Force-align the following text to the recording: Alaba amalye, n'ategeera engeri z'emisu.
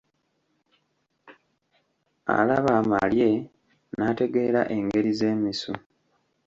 Alaba 2.37 2.71
amalye, 2.81 3.29
n'ategeera 3.95 4.61
engeri 4.75 5.11
z'emisu. 5.19 5.71